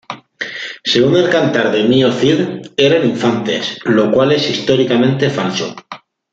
Según 0.83 1.15
el 1.17 1.29
"Cantar 1.29 1.71
de 1.71 1.83
mio 1.83 2.11
Cid", 2.11 2.71
eran 2.75 3.07
"infantes", 3.07 3.77
lo 3.85 4.11
cual 4.11 4.31
es 4.31 4.49
históricamente 4.49 5.29
falso. 5.29 5.75